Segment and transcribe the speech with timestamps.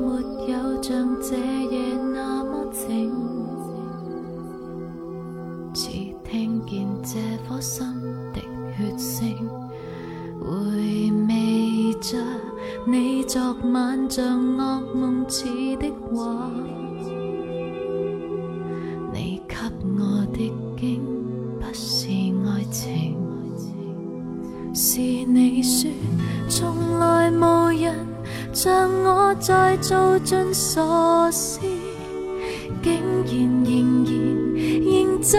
[0.00, 3.12] 没有像这夜那么静。
[5.74, 5.88] 似
[6.24, 7.86] 听见这颗心
[8.32, 8.40] 的
[8.76, 9.48] 血声
[10.40, 12.18] 回味着
[12.86, 15.44] 你昨晚像噩梦似
[15.76, 16.79] 的话。
[30.60, 31.58] 傻事，
[32.82, 33.32] 竟然
[33.64, 34.12] 仍然
[34.84, 35.32] 认真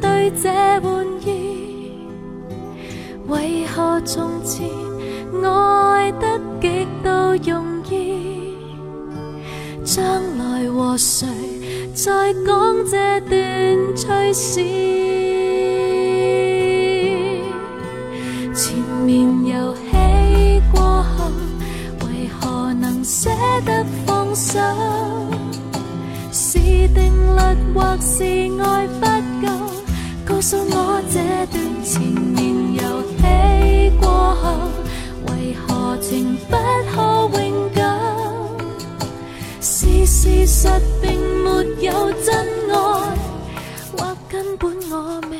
[0.00, 0.48] 对这
[0.80, 1.28] 玩意。
[3.26, 4.66] 为何从前
[5.44, 7.10] 爱得极度
[7.44, 8.56] 容易，
[9.84, 10.02] 将
[10.38, 11.28] 来和谁
[11.94, 12.46] 再讲
[12.90, 13.36] 这段
[13.94, 14.64] 趣事？
[18.54, 21.30] 前面游戏过后，
[22.06, 23.28] 为何能舍
[23.66, 23.84] 得
[24.38, 24.60] 手？
[26.30, 26.96] 是定
[27.34, 27.38] 律
[27.74, 28.22] 或是
[28.62, 29.04] 爱不
[29.44, 29.46] 够？
[30.24, 32.38] 告诉我这段前面
[32.74, 32.80] 游
[33.18, 33.20] 戏
[34.00, 34.44] 过后，
[35.26, 36.56] 为何情不
[36.94, 36.96] 可
[37.40, 37.42] 永
[37.74, 37.82] 久？
[39.60, 40.68] 是事实
[41.02, 41.50] 并没
[41.84, 42.74] 有真爱，
[43.96, 45.34] 或根本我未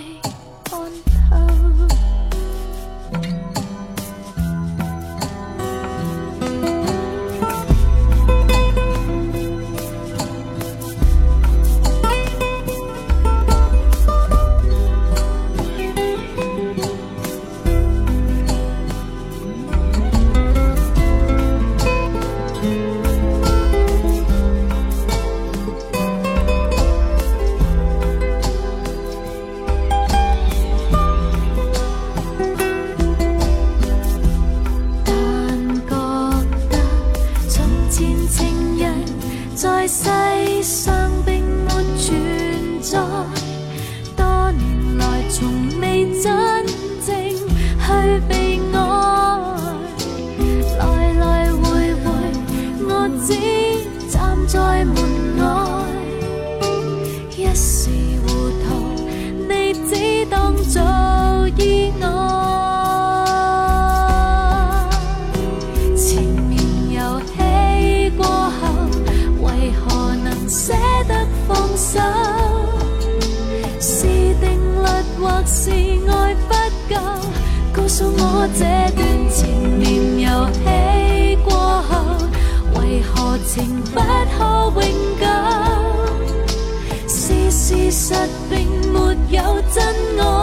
[89.74, 89.84] 真
[90.18, 90.37] 爱，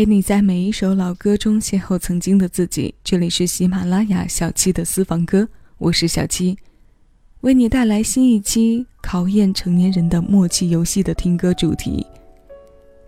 [0.00, 2.94] 陪你在每一首老歌中邂逅曾经的自己。
[3.04, 6.56] 这里是喜马拉雅小七的私房歌，我是小七，
[7.42, 12.06] 为你带来新一期考验成年人的默契游戏的听歌主题。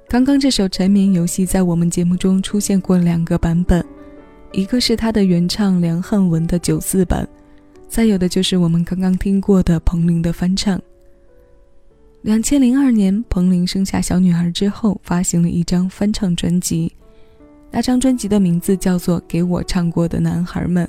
[0.07, 3.83] 刚刚这首《沉眠游戏》在我们节目中出现过两个版本，
[4.53, 7.27] 一个是它的原唱梁汉文的九四版，
[7.89, 10.79] 再有的就是我们刚刚听过的彭羚的翻唱。
[12.23, 16.93] 两千零二年，彭羚生下小女孩之后，发行了一张翻唱专辑。
[17.69, 20.87] 那张专辑的名字叫做《给我唱过的男孩们》，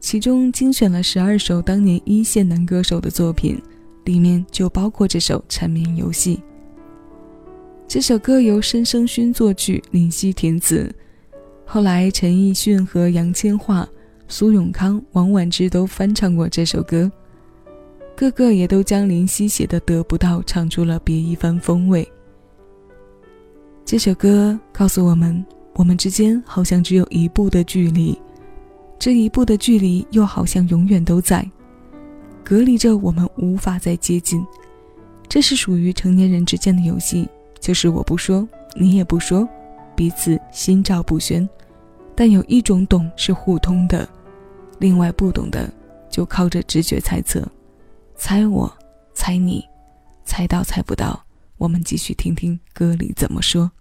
[0.00, 3.62] 其中精选了十二首当年一线男歌手的作品，
[4.04, 6.36] 里面就包括这首《缠绵游戏》。
[7.86, 10.92] 这首歌由申生勋作曲，林夕填词。
[11.64, 13.86] 后来，陈奕迅和杨千嬅、
[14.26, 17.08] 苏永康、王菀之都翻唱过这首歌。
[18.14, 22.06] 个个也都将林夕写的《得不到》唱出了别一番风味。
[23.84, 25.44] 这首歌告诉我们，
[25.74, 28.16] 我们之间好像只有一步的距离，
[28.98, 31.46] 这一步的距离又好像永远都在，
[32.44, 34.44] 隔离着我们无法再接近。
[35.28, 37.28] 这是属于成年人之间的游戏，
[37.58, 39.48] 就是我不说，你也不说，
[39.96, 41.48] 彼此心照不宣。
[42.14, 44.06] 但有一种懂是互通的，
[44.78, 45.72] 另外不懂的
[46.10, 47.46] 就靠着直觉猜测，
[48.24, 48.72] 猜我，
[49.12, 49.68] 猜你，
[50.24, 51.24] 猜到猜不到，
[51.58, 53.72] 我们继续听听歌里怎么说。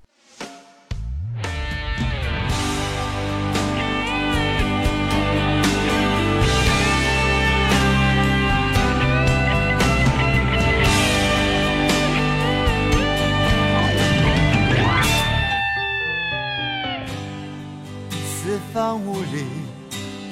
[18.25, 19.45] 四方屋里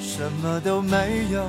[0.00, 1.48] 什么都没有，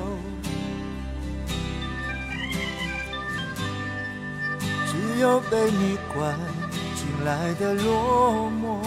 [5.12, 6.34] 只有被你关
[6.94, 8.78] 进来的落寞。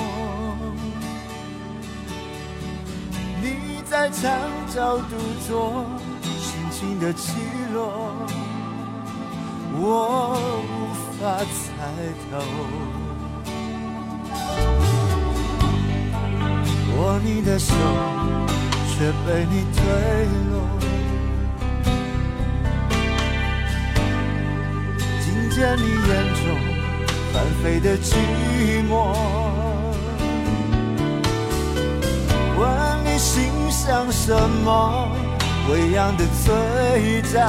[3.42, 4.31] 你在墙
[4.74, 5.16] 角独
[5.48, 5.86] 坐，
[6.24, 7.33] 心情的起
[7.74, 8.25] 落，
[9.74, 10.36] 我
[10.66, 10.89] 无
[11.22, 11.69] 法猜
[12.31, 12.33] 透。
[16.98, 17.75] 握你的手，
[18.98, 19.80] 却被你推
[20.50, 20.84] 落。
[25.55, 26.43] 见你眼中
[27.31, 28.17] 翻飞的寂
[28.89, 29.15] 寞，
[32.59, 32.61] 问
[33.05, 34.35] 你心想什
[34.65, 35.07] 么？
[35.71, 37.39] 微扬的嘴角，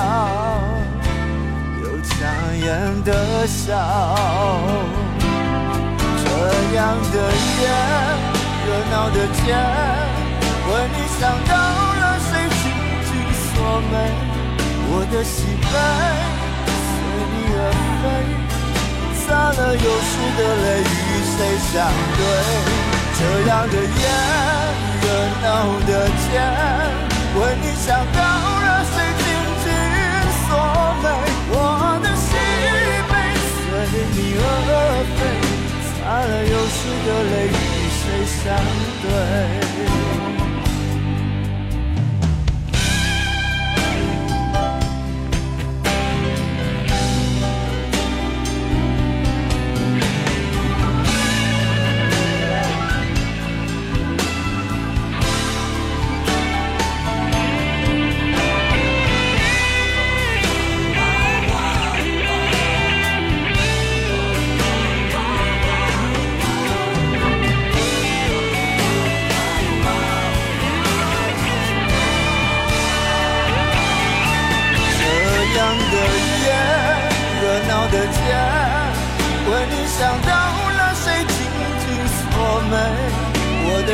[1.82, 2.16] 有强
[2.56, 3.74] 颜的笑，
[6.22, 6.28] 这
[6.76, 7.16] 样的
[7.58, 7.60] 夜。
[8.68, 9.52] 热闹的街，
[10.68, 12.30] 为你想到了谁
[12.62, 12.62] 紧
[13.02, 13.10] 紧
[13.42, 13.50] 锁
[13.90, 13.94] 眉，
[14.92, 15.74] 我的喜悲
[16.86, 16.94] 随
[17.32, 17.58] 你而
[18.00, 18.04] 飞，
[19.26, 20.84] 洒了有时的泪与
[21.32, 21.38] 谁
[21.72, 21.74] 相
[22.16, 22.20] 对？
[23.18, 24.04] 这样的夜，
[25.02, 25.04] 热
[25.42, 25.46] 闹
[25.86, 25.90] 的
[26.22, 26.28] 街，
[27.34, 29.26] 为你想到了谁紧
[29.62, 29.66] 紧
[30.44, 30.48] 锁
[31.02, 31.04] 眉，
[31.50, 31.54] 我
[32.02, 32.28] 的喜
[33.08, 33.12] 悲
[33.52, 33.64] 随
[34.12, 34.40] 你而
[35.16, 35.18] 飞，
[35.88, 37.34] 洒了有时的泪。
[37.48, 38.36] 与谁相
[39.02, 40.15] 对。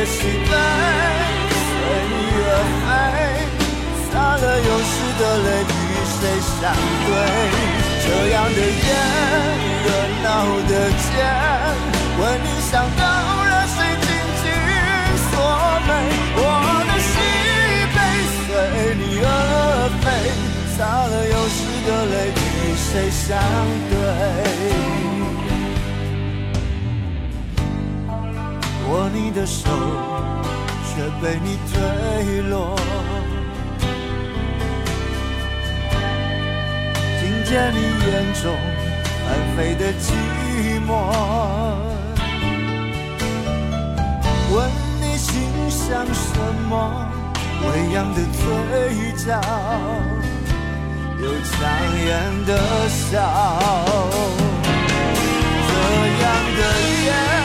[0.03, 0.51] 的喜悲
[1.63, 1.71] 随
[2.11, 2.47] 你而
[2.83, 2.91] 飞，
[4.11, 5.71] 洒了又湿的泪与
[6.11, 6.59] 谁相
[7.07, 7.09] 对？
[8.03, 8.91] 这样的夜，
[9.85, 9.87] 热
[10.21, 10.27] 闹
[10.67, 11.07] 的街，
[12.19, 13.01] 为你想到
[13.45, 14.05] 了谁紧
[14.43, 14.45] 紧
[15.31, 15.33] 锁
[15.87, 15.89] 眉？
[16.35, 16.39] 我
[16.89, 17.15] 的喜
[17.95, 17.97] 悲
[18.35, 18.43] 随
[18.99, 19.25] 你而
[20.01, 20.05] 飞，
[20.75, 21.57] 洒了又湿
[21.87, 23.39] 的泪与谁相
[23.89, 24.92] 对？
[29.13, 29.69] 你的手，
[30.89, 32.75] 却被你推落。
[37.19, 37.77] 听见你
[38.09, 38.43] 眼中
[39.23, 40.03] 翻飞的寂
[40.87, 40.89] 寞，
[44.51, 44.55] 问
[44.99, 45.29] 你心
[45.69, 46.25] 想什
[46.67, 46.71] 么？
[47.65, 48.43] 微扬的嘴
[49.15, 49.39] 角，
[51.21, 51.53] 有强
[52.03, 52.49] 颜的
[52.89, 53.11] 笑。
[55.67, 55.71] 这
[56.23, 56.25] 样
[56.57, 56.59] 的
[57.05, 57.42] 夜。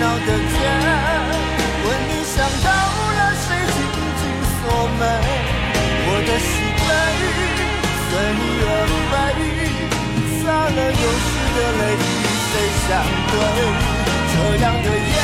[0.00, 0.60] 闹的天，
[1.84, 2.68] 问你想到
[3.16, 3.76] 了谁紧
[4.18, 4.22] 紧
[4.56, 4.60] 锁
[4.98, 5.02] 门？
[6.06, 6.50] 我的喜
[6.84, 6.88] 悲
[8.08, 8.68] 随你而
[9.10, 9.12] 飞，
[10.42, 12.02] 洒了又湿的泪与
[12.50, 12.52] 谁
[12.86, 12.88] 相
[13.30, 13.34] 对？
[14.30, 15.16] 这样的夜，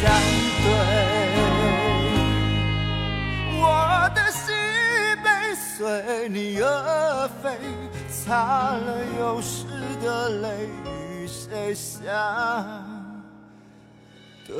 [0.00, 0.08] 相
[0.62, 0.68] 对？
[3.60, 4.54] 我的心
[5.24, 7.58] 被随你而飞，
[8.08, 9.64] 擦了又湿
[10.00, 12.04] 的泪与谁相
[14.46, 14.54] 对？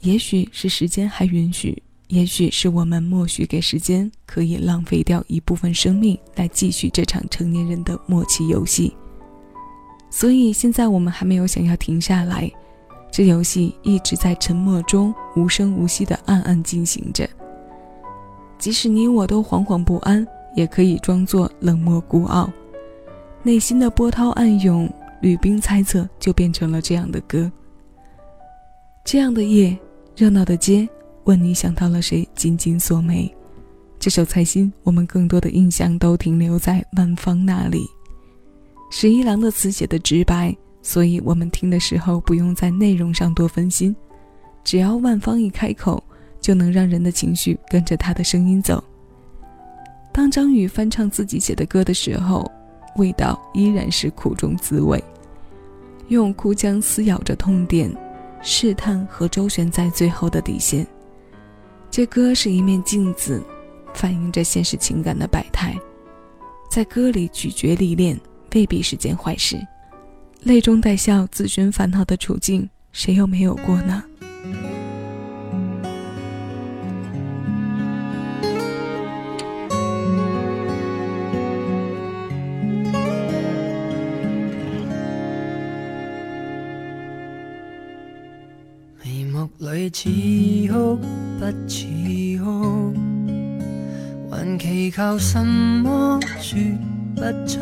[0.00, 1.82] 也许是时间还允许。
[2.10, 8.92] 也许是我们默许给时间可以浪费掉一部分生命来继续这场成年人的默契游戏，
[10.10, 12.50] 所以现在我们还没有想要停下来，
[13.12, 17.28] 这游戏一直在沉默中无声无息的暗暗进行着。
[18.58, 20.26] 即使你我都惶惶不安，
[20.56, 22.52] 也可以装作冷漠孤傲。
[23.44, 27.50] 内心的波涛暗涌，吕冰猜测就变成了这样的歌。
[29.04, 29.78] 这样的夜，
[30.16, 30.88] 热闹的街，
[31.30, 32.28] 问你想到了谁？
[32.34, 33.32] 紧紧锁眉。
[34.00, 37.86] 这首《猜心》，我们更多的印象都停留在万芳那里。
[38.90, 43.94] 十一郎的词写的直白，所以我们听的时候不用在内容上多分心，
[44.64, 46.02] 只要万芳一开口，
[46.40, 48.82] 就能让人的情绪跟着他的声音走。
[50.12, 52.50] 当张宇翻唱自己写的歌的时候，
[52.96, 55.00] 味道依然是苦中滋味，
[56.08, 57.88] 用哭腔撕咬着痛点。
[58.42, 60.84] 试探和周旋在最后的底线。
[61.90, 63.42] 这歌是一面镜子，
[63.92, 65.76] 反映着现实情感的百态。
[66.70, 68.18] 在歌里咀嚼历练，
[68.54, 69.58] 未必是件坏事。
[70.44, 74.04] 泪中带笑，自寻烦恼的处境，谁又没有过呢？
[89.92, 90.96] 似哭
[91.38, 91.86] 不似
[92.42, 92.92] 哭，
[94.30, 96.58] 还祈求什么说
[97.14, 97.60] 不出。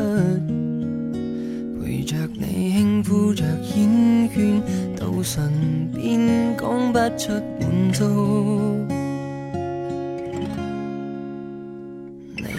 [1.81, 3.43] 陪着你轻呼着
[3.75, 4.61] 厌倦，
[4.97, 5.51] 到唇
[5.93, 8.05] 边讲不出满足。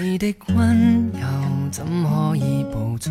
[0.00, 1.20] 你的温柔
[1.70, 3.10] 怎可以暴躁？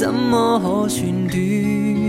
[0.00, 1.99] 怎么可算短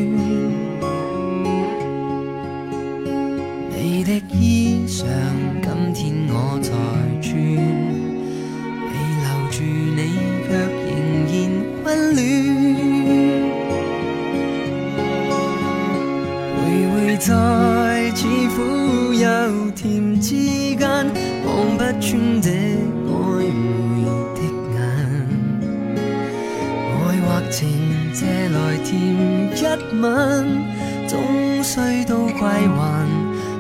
[29.56, 29.62] 一。
[30.02, 30.64] 吻，
[31.08, 33.08] 终须都归还，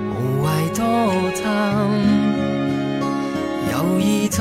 [0.10, 0.82] 无谓多
[1.44, 1.44] 贪。
[3.72, 4.40] 犹疑在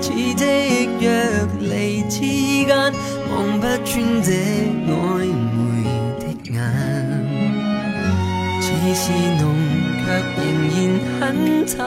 [0.00, 1.06] 似即若
[1.60, 2.20] 离之
[2.66, 2.68] 间，
[3.30, 4.30] 望不穿这
[4.86, 4.92] 暧
[5.26, 5.56] 昧
[6.20, 6.22] 的
[6.52, 6.54] 眼。
[8.60, 9.02] 似是
[9.40, 9.42] 浓，
[10.04, 10.06] 却
[10.36, 10.78] 仍然
[11.20, 11.20] 很
[11.76, 11.78] 淡。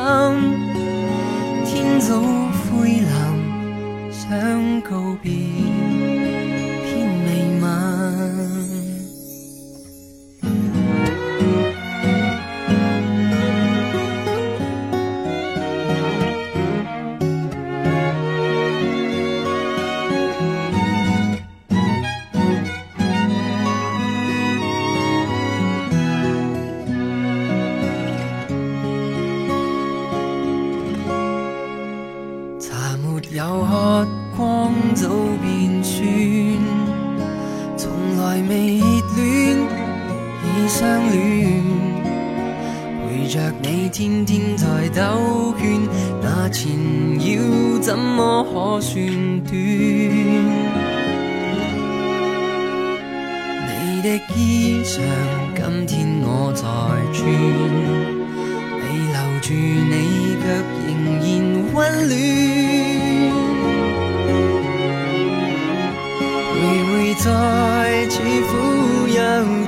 [1.65, 1.69] 天
[2.01, 2.09] 早
[2.67, 3.09] 灰蓝，
[4.11, 4.89] 想告
[5.21, 5.31] 别。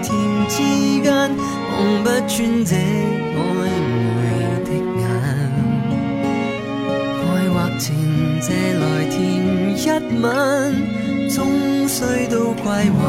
[0.04, 0.12] 甜
[0.50, 0.58] 之
[1.02, 1.12] 间，
[1.72, 3.40] 望不穿这暧
[4.14, 4.20] 昧
[4.66, 4.70] 的
[5.00, 5.02] 眼。
[7.20, 7.82] 爱或情
[8.42, 9.16] 借来甜
[9.76, 9.80] 一
[10.22, 10.28] 吻，
[11.30, 11.34] 终
[11.88, 11.96] 须
[12.30, 13.02] 都归还，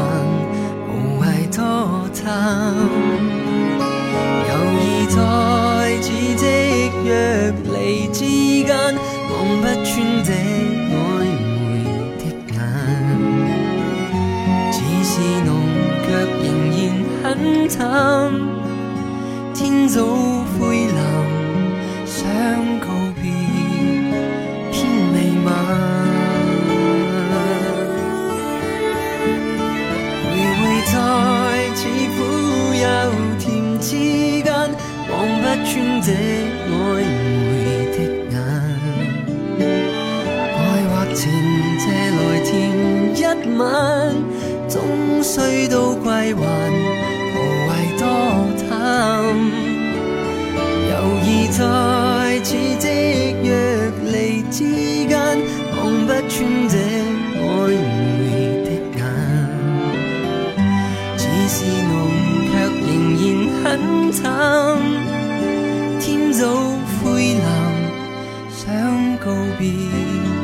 [0.87, 1.59] 无谓多
[2.15, 2.23] 贪。
[4.47, 5.17] 犹疑在
[6.01, 6.43] 似即
[7.03, 7.07] 若
[7.77, 8.19] 离之
[8.65, 8.69] 间，
[9.29, 10.93] 望不穿这暧
[16.37, 16.54] 很
[17.77, 18.31] 淡，
[19.53, 20.01] 天早
[69.57, 70.34] 想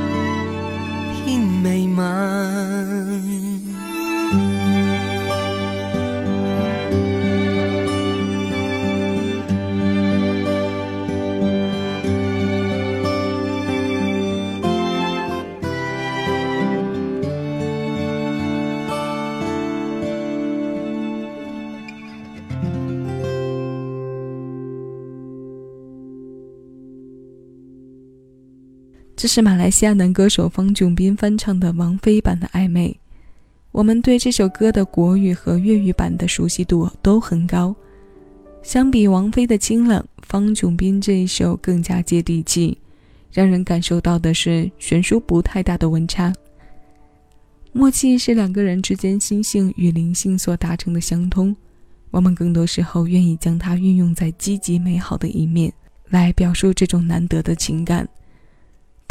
[29.22, 32.90] 这是马来西亚男歌手方炯斌翻唱的王菲版的《暧昧》。
[33.72, 37.76] 我们对这首歌的国语和粤语版的熟悉度都很高。
[38.64, 42.76] 相比王菲的清冷，方炯斌这一首更加接地气，
[43.32, 46.34] 让人感受到的是悬殊不太大的温差。
[47.74, 51.56] 默契是两个人之间心性与灵性所达成的相通，
[52.10, 55.72] 我们更多时候愿意将它运用在积极美好的一面，
[56.10, 58.10] 来表述这种难得的情感。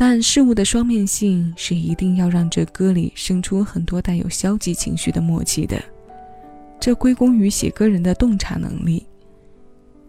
[0.03, 5.79] 但事物的双面性是一定要让这歌里生出很多带有消极情绪的默契的，
[6.81, 9.07] 这归功于写歌人的洞察能力，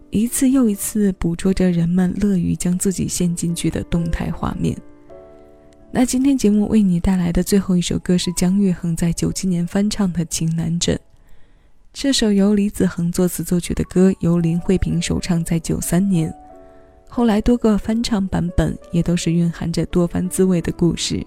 [0.08, 4.74] 一次又一次捕捉着人们乐于将自己陷进去的动态画面。
[5.90, 10.96] 那今天节目为你带来的最后一首歌是姜育恒在九七年翻唱的《情难枕》，
[11.92, 16.34] 这首由李子恒作词作曲的歌，由林慧萍首唱在九三年。
[17.14, 21.22] 后来多个翻唱版本也都是蕴含着多番滋味的故事。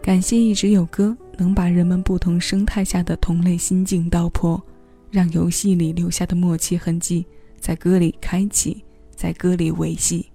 [0.00, 4.62] 感谢一直有歌能把人们不同生态下的同类心境道破，
[5.10, 7.26] 让游戏里留下的默契痕迹
[7.58, 10.30] 在歌里开启，在歌里维系，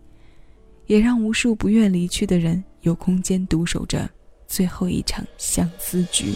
[0.88, 4.10] 也让无数不愿离去的人有空间独守着
[4.50, 6.34] 最后一场相思局。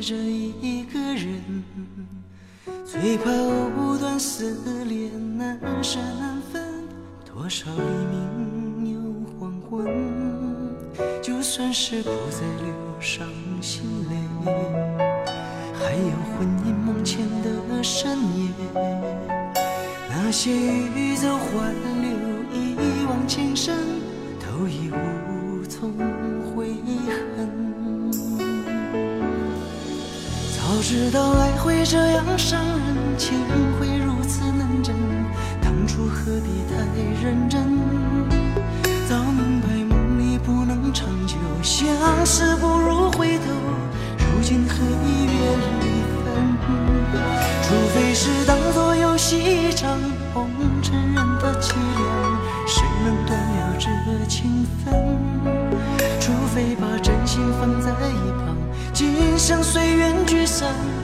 [0.00, 1.42] 着一个人
[2.84, 6.62] 最怕藕断丝连，难舍难分。
[7.24, 9.00] 多少黎明又
[9.38, 9.86] 黄昏，
[11.22, 13.26] 就算是不再流伤
[13.60, 14.14] 心泪，
[15.74, 18.50] 还有魂萦梦牵的深夜。
[20.08, 22.08] 那些欲走还留，
[22.52, 23.76] 一往情深，
[24.40, 25.92] 都已无从
[30.88, 33.18] 知道爱会这样伤人。
[33.18, 33.34] 情
[33.76, 34.94] 会如此难枕，
[35.60, 36.76] 当初何必太
[37.20, 37.60] 认真？
[39.08, 41.88] 早明白梦里不能长久，相
[42.24, 43.52] 思不如回头，
[44.16, 45.34] 如今何必怨
[45.80, 45.86] 离
[46.22, 46.56] 分？
[47.64, 49.98] 除非是当作游戏一场，
[50.32, 50.48] 红
[50.84, 53.88] 尘人的凄凉，谁能断了这
[54.28, 54.94] 情分？
[56.20, 58.56] 除非把真心放在一旁，
[58.92, 60.14] 今生随缘
[60.58, 60.95] 聚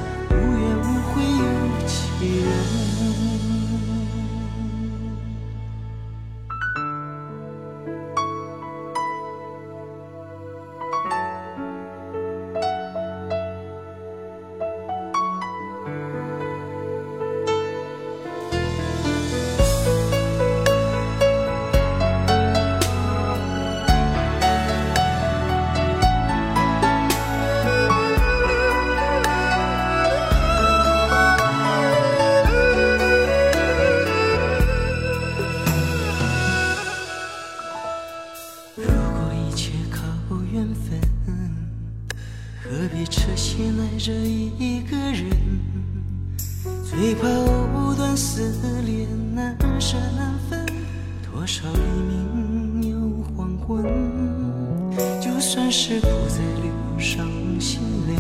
[55.85, 57.27] 是不再流伤
[57.59, 58.15] 心泪，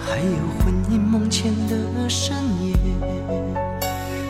[0.00, 2.74] 还有魂萦梦牵的深夜。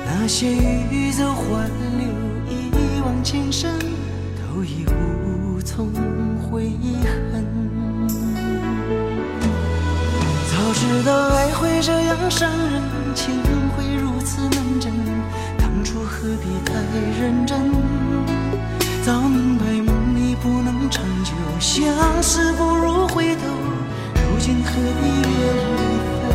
[0.05, 0.53] 那些
[0.91, 1.67] 欲走还
[1.97, 2.05] 留，
[2.51, 3.79] 一往情深，
[4.37, 5.59] 都已无。
[5.63, 5.91] 从
[6.43, 6.71] 悔
[7.33, 7.47] 恨。
[10.51, 12.83] 早知道爱会这样伤人，
[13.15, 13.33] 情
[13.75, 14.93] 会如此难枕，
[15.57, 16.75] 当初何必太
[17.19, 17.73] 认真？
[19.03, 19.65] 早明白
[20.91, 23.43] 长久，相识不如回头，
[24.15, 25.41] 如今何必怨
[25.77, 25.79] 离
[26.21, 26.29] 分？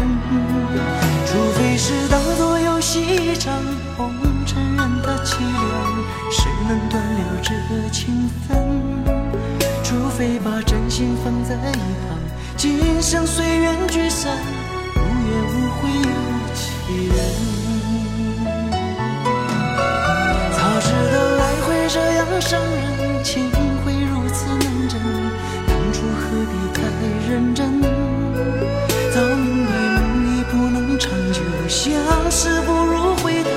[1.25, 3.53] 除非是当作游戏一场，
[3.97, 4.13] 红
[4.45, 5.51] 尘人的凄凉，
[6.31, 7.49] 谁能断了这
[7.91, 8.55] 情分？
[9.83, 11.73] 除非把真心放在一
[12.07, 12.17] 旁，
[12.55, 14.31] 今生随缘聚散，
[14.95, 16.03] 无怨无悔有
[16.55, 16.63] 情
[17.09, 17.17] 人。
[20.53, 22.85] 早知道爱会这样伤人，
[32.38, 33.50] 是不如回头，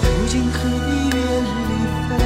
[0.00, 1.18] 如今何必怨
[1.66, 1.72] 离
[2.08, 2.16] 分？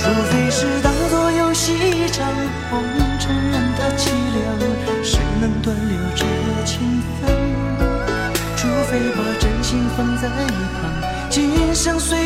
[0.00, 2.26] 除非是当作游戏一场，
[2.68, 2.82] 红
[3.20, 4.58] 尘任它凄凉，
[5.04, 6.24] 谁能断了这
[6.64, 7.30] 情分？
[8.56, 10.50] 除非把真心放在一
[10.82, 10.90] 旁，
[11.30, 12.25] 今生随，